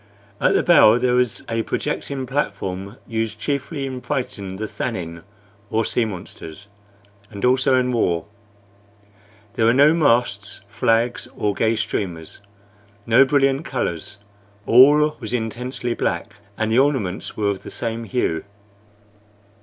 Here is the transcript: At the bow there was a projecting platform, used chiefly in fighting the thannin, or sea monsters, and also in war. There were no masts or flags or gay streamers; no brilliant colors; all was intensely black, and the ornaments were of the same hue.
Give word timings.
At 0.39 0.55
the 0.55 0.63
bow 0.63 0.97
there 0.97 1.13
was 1.13 1.43
a 1.47 1.61
projecting 1.61 2.25
platform, 2.25 2.97
used 3.05 3.37
chiefly 3.37 3.85
in 3.85 4.01
fighting 4.01 4.55
the 4.55 4.65
thannin, 4.67 5.21
or 5.69 5.85
sea 5.85 6.05
monsters, 6.05 6.67
and 7.29 7.45
also 7.45 7.75
in 7.75 7.91
war. 7.91 8.25
There 9.53 9.67
were 9.67 9.75
no 9.75 9.93
masts 9.93 10.61
or 10.67 10.71
flags 10.71 11.27
or 11.35 11.53
gay 11.53 11.75
streamers; 11.75 12.39
no 13.05 13.25
brilliant 13.25 13.63
colors; 13.65 14.17
all 14.65 15.17
was 15.19 15.33
intensely 15.35 15.93
black, 15.93 16.37
and 16.57 16.71
the 16.71 16.79
ornaments 16.79 17.37
were 17.37 17.51
of 17.51 17.61
the 17.61 17.69
same 17.69 18.05
hue. 18.05 18.43